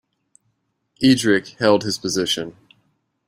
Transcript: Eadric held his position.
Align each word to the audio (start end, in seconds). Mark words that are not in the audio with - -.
Eadric 1.03 1.59
held 1.59 1.83
his 1.83 1.99
position. 1.99 2.57